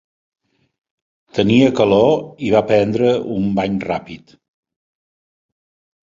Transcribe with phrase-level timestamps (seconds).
[1.39, 2.15] Tenia calor
[2.47, 4.33] i va prendre un bany ràpid.